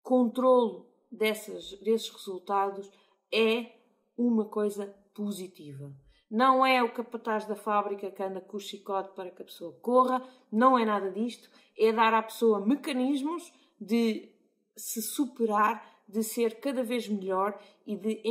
controlo 0.02 0.88
dessas, 1.12 1.72
desses 1.80 2.10
resultados 2.10 2.90
é 3.32 3.76
uma 4.18 4.46
coisa 4.46 4.88
positiva. 5.14 5.92
Não 6.30 6.66
é 6.66 6.84
o 6.84 6.92
capataz 6.92 7.46
da 7.46 7.56
fábrica 7.56 8.12
que 8.12 8.22
anda 8.22 8.40
com 8.40 8.58
o 8.58 8.60
chicote 8.60 9.16
para 9.16 9.32
que 9.32 9.42
a 9.42 9.46
pessoa 9.46 9.74
corra, 9.82 10.22
não 10.52 10.78
é 10.78 10.86
nada 10.86 11.10
disto. 11.10 11.50
É 11.78 11.92
dar 11.92 12.14
à 12.14 12.22
pessoa 12.22 12.66
mecanismos 12.66 13.52
de 13.80 14.30
se 14.76 15.02
superar, 15.02 15.84
de 16.08 16.24
ser 16.24 16.60
cada 16.60 16.84
vez 16.84 17.08
melhor 17.08 17.60
e 17.86 17.96
de, 17.96 18.22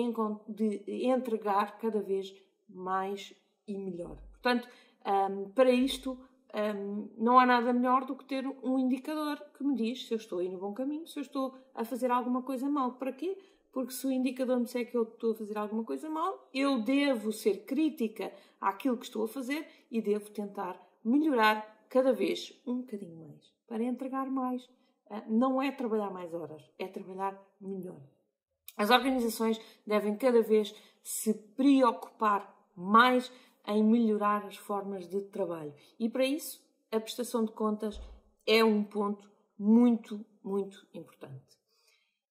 de 0.49 1.07
entregar 1.07 1.78
cada 1.78 2.00
vez 2.00 2.35
mais 2.69 3.35
e 3.67 3.76
melhor. 3.76 4.17
Portanto, 4.33 4.69
um, 5.07 5.50
para 5.50 5.71
isto, 5.71 6.19
um, 6.55 7.09
não 7.17 7.38
há 7.38 7.47
nada 7.47 7.73
melhor 7.73 8.05
do 8.05 8.17
que 8.17 8.25
ter 8.25 8.47
um 8.62 8.78
indicador 8.78 9.40
que 9.57 9.64
me 9.64 9.75
diz 9.75 10.07
se 10.07 10.14
eu 10.14 10.19
estou 10.19 10.38
aí 10.38 10.49
no 10.49 10.59
bom 10.59 10.73
caminho, 10.73 11.07
se 11.07 11.19
eu 11.19 11.23
estou 11.23 11.55
a 11.75 11.85
fazer 11.85 12.11
alguma 12.11 12.43
coisa 12.43 12.69
mal. 12.69 12.93
Para 12.93 13.12
quê? 13.12 13.37
Porque 13.73 13.93
se 13.93 14.07
o 14.07 14.13
indicador 14.13 14.59
me 14.59 14.65
disser 14.65 14.91
que 14.91 14.97
eu 14.97 15.03
estou 15.03 15.33
a 15.33 15.35
fazer 15.35 15.59
alguma 15.59 15.85
coisa 15.85 16.09
mal, 16.09 16.49
eu 16.53 16.81
devo 16.81 17.33
ser 17.33 17.65
crítica 17.65 18.33
àquilo 18.61 18.97
que 18.97 19.07
estou 19.07 19.25
a 19.25 19.29
fazer 19.29 19.67
e 19.91 20.01
devo 20.01 20.31
tentar 20.31 20.81
melhorar 21.05 21.87
cada 21.89 22.13
vez 22.13 22.61
um 22.67 22.81
bocadinho 22.81 23.17
mais 23.17 23.53
para 23.67 23.85
entregar 23.85 24.31
mais 24.31 24.69
ah, 25.11 25.25
não 25.27 25.61
é 25.61 25.71
trabalhar 25.71 26.11
mais 26.11 26.35
horas, 26.35 26.63
é 26.79 26.87
trabalhar 26.87 27.41
melhor. 27.61 28.01
As 28.77 28.91
organizações 28.91 29.59
devem 29.87 30.17
cada 30.17 30.43
vez 30.43 30.75
se 31.03 31.35
preocupar 31.35 32.55
mais 32.77 33.33
em 33.67 33.83
melhorar 33.83 34.45
as 34.47 34.57
formas 34.57 35.09
de 35.09 35.23
trabalho. 35.23 35.75
E 35.99 36.09
para 36.09 36.25
isso, 36.25 36.63
a 36.93 37.00
prestação 37.00 37.45
de 37.45 37.52
contas 37.52 38.00
é 38.47 38.63
um 38.63 38.85
ponto 38.85 39.31
muito, 39.59 40.25
muito 40.43 40.87
importante. 40.95 41.57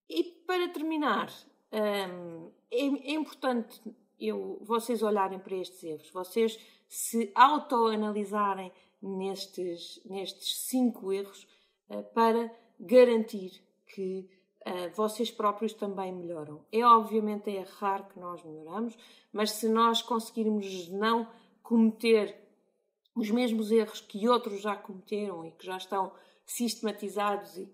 E 0.09 0.23
para 0.23 0.67
terminar, 0.69 1.31
hum, 1.71 2.51
é, 2.71 3.11
importante 3.13 3.81
eu, 4.19 4.57
vocês 4.61 5.01
olharem 5.03 5.39
para 5.39 5.55
estes 5.55 5.83
erros, 5.83 6.09
vocês 6.11 6.59
se 6.87 7.31
autoanalisarem 7.35 8.71
nestes, 9.01 10.01
nestes 10.05 10.61
cinco 10.65 11.13
erros 11.13 11.47
eh, 11.89 12.01
para 12.01 12.51
garantir 12.79 13.61
que 13.87 14.29
uh, 14.65 14.95
vocês 14.95 15.31
próprios 15.31 15.73
também 15.73 16.11
melhoram. 16.13 16.63
É 16.71 16.85
obviamente 16.85 17.49
é 17.49 17.65
raro 17.79 18.05
que 18.05 18.19
nós 18.19 18.43
melhoramos, 18.43 18.97
mas 19.31 19.51
se 19.51 19.67
nós 19.67 20.01
conseguirmos 20.01 20.89
não 20.89 21.27
cometer 21.61 22.35
os 23.15 23.29
mesmos 23.31 23.71
erros 23.71 24.01
que 24.01 24.27
outros 24.29 24.61
já 24.61 24.75
cometeram 24.75 25.45
e 25.45 25.51
que 25.51 25.65
já 25.65 25.77
estão 25.77 26.11
sistematizados 26.45 27.57
e, 27.57 27.69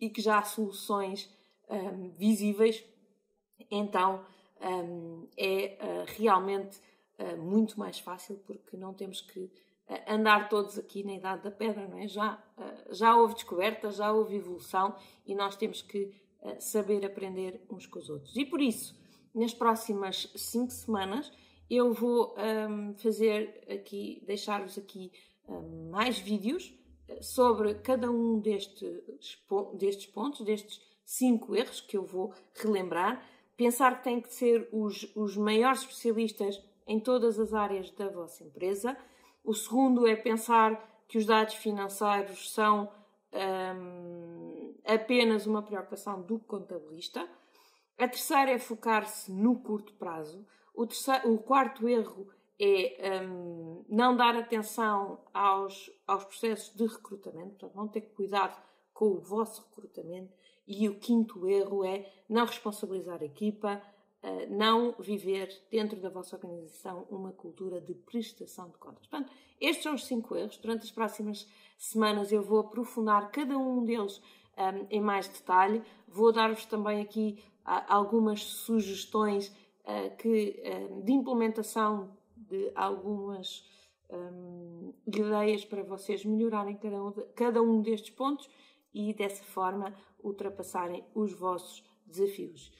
e 0.00 0.10
que 0.10 0.20
já 0.20 0.38
há 0.38 0.42
soluções 0.42 1.30
um, 1.68 2.10
visíveis, 2.10 2.84
então 3.70 4.24
um, 4.60 5.28
é 5.36 5.78
uh, 5.80 6.04
realmente 6.16 6.78
uh, 7.18 7.36
muito 7.36 7.78
mais 7.78 7.98
fácil 7.98 8.36
porque 8.46 8.76
não 8.76 8.94
temos 8.94 9.20
que 9.20 9.50
andar 10.08 10.48
todos 10.48 10.76
aqui 10.76 11.04
na 11.04 11.14
idade 11.14 11.44
da 11.44 11.50
pedra, 11.50 11.86
não 11.86 11.96
é? 11.98 12.08
Já, 12.08 12.42
já 12.90 13.14
houve 13.14 13.34
descoberta, 13.34 13.88
já 13.92 14.12
houve 14.12 14.34
evolução 14.34 14.96
e 15.24 15.32
nós 15.32 15.54
temos 15.54 15.80
que 15.80 16.12
saber 16.58 17.06
aprender 17.06 17.64
uns 17.70 17.86
com 17.86 18.00
os 18.00 18.10
outros. 18.10 18.34
E 18.34 18.44
por 18.44 18.60
isso, 18.60 18.98
nas 19.32 19.54
próximas 19.54 20.28
cinco 20.34 20.72
semanas, 20.72 21.30
eu 21.68 21.92
vou 21.92 22.34
um, 22.36 22.94
fazer 22.94 23.64
aqui, 23.68 24.22
deixar-vos 24.26 24.78
aqui 24.78 25.10
um, 25.48 25.54
ehm, 25.54 25.90
mais 25.90 26.18
vídeos 26.18 26.72
sobre 27.20 27.74
cada 27.76 28.10
um 28.10 28.38
destes, 28.38 29.02
destes 29.74 30.06
pontos, 30.06 30.44
destes 30.44 30.80
cinco 31.04 31.54
erros 31.54 31.80
que 31.80 31.96
eu 31.96 32.04
vou 32.04 32.32
relembrar. 32.54 33.24
Pensar 33.56 33.98
que 33.98 34.04
têm 34.04 34.20
que 34.20 34.32
ser 34.32 34.68
os, 34.72 35.10
os 35.14 35.36
maiores 35.36 35.80
especialistas 35.80 36.62
em 36.86 37.00
todas 37.00 37.38
as 37.38 37.54
áreas 37.54 37.90
da 37.90 38.08
vossa 38.08 38.44
empresa 38.44 38.96
o 39.46 39.54
segundo 39.54 40.08
é 40.08 40.16
pensar 40.16 41.04
que 41.06 41.16
os 41.16 41.24
dados 41.24 41.54
financeiros 41.54 42.52
são 42.52 42.90
um, 43.32 44.74
apenas 44.84 45.46
uma 45.46 45.62
preocupação 45.62 46.20
do 46.20 46.40
contabilista. 46.40 47.28
A 47.96 48.08
terceira 48.08 48.50
é 48.50 48.58
focar-se 48.58 49.30
no 49.30 49.60
curto 49.60 49.94
prazo. 49.94 50.44
O, 50.74 50.84
terceiro, 50.84 51.32
o 51.32 51.38
quarto 51.38 51.88
erro 51.88 52.28
é 52.58 53.20
um, 53.22 53.84
não 53.88 54.16
dar 54.16 54.34
atenção 54.36 55.20
aos, 55.32 55.90
aos 56.06 56.24
processos 56.24 56.74
de 56.74 56.86
recrutamento, 56.86 57.50
portanto, 57.50 57.76
não 57.76 57.88
ter 57.88 58.02
cuidado 58.02 58.60
com 58.92 59.06
o 59.06 59.20
vosso 59.20 59.62
recrutamento. 59.68 60.32
E 60.66 60.88
o 60.88 60.98
quinto 60.98 61.46
erro 61.46 61.84
é 61.84 62.10
não 62.28 62.44
responsabilizar 62.44 63.20
a 63.22 63.24
equipa, 63.24 63.80
não 64.48 64.96
viver 64.98 65.48
dentro 65.70 66.00
da 66.00 66.08
vossa 66.08 66.34
organização 66.34 67.06
uma 67.08 67.30
cultura 67.30 67.80
de 67.80 67.94
prestação 67.94 68.68
de 68.70 68.76
contas. 68.78 69.06
Portanto, 69.06 69.32
estes 69.60 69.82
são 69.82 69.94
os 69.94 70.04
cinco 70.04 70.36
erros. 70.36 70.56
Durante 70.58 70.82
as 70.82 70.90
próximas 70.90 71.46
semanas 71.78 72.32
eu 72.32 72.42
vou 72.42 72.60
aprofundar 72.60 73.30
cada 73.30 73.56
um 73.56 73.84
deles 73.84 74.20
um, 74.56 74.86
em 74.90 75.00
mais 75.00 75.28
detalhe. 75.28 75.82
Vou 76.08 76.32
dar-vos 76.32 76.66
também 76.66 77.00
aqui 77.00 77.42
uh, 77.60 77.84
algumas 77.88 78.42
sugestões 78.42 79.48
uh, 79.48 80.16
que, 80.16 80.62
uh, 80.64 81.02
de 81.02 81.12
implementação 81.12 82.16
de 82.48 82.70
algumas 82.74 83.64
um, 84.10 84.92
ideias 85.06 85.64
para 85.64 85.82
vocês 85.82 86.24
melhorarem 86.24 86.76
cada 86.76 87.02
um, 87.02 87.10
de, 87.10 87.22
cada 87.34 87.62
um 87.62 87.82
destes 87.82 88.10
pontos 88.10 88.48
e 88.94 89.12
dessa 89.12 89.44
forma 89.44 89.94
ultrapassarem 90.22 91.04
os 91.14 91.32
vossos 91.32 91.84
desafios. 92.06 92.72